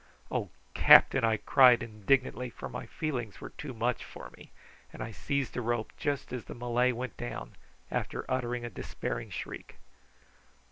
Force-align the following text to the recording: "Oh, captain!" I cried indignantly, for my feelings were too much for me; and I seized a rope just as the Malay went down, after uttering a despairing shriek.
"Oh, 0.31 0.49
captain!" 0.73 1.23
I 1.23 1.37
cried 1.37 1.83
indignantly, 1.83 2.49
for 2.49 2.67
my 2.67 2.87
feelings 2.87 3.39
were 3.39 3.51
too 3.51 3.71
much 3.71 4.03
for 4.03 4.31
me; 4.35 4.51
and 4.91 4.99
I 5.03 5.11
seized 5.11 5.55
a 5.55 5.61
rope 5.61 5.93
just 5.95 6.33
as 6.33 6.45
the 6.45 6.55
Malay 6.55 6.91
went 6.91 7.17
down, 7.17 7.51
after 7.91 8.25
uttering 8.27 8.65
a 8.65 8.71
despairing 8.71 9.29
shriek. 9.29 9.77